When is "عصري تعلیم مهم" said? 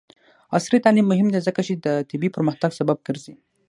0.55-1.27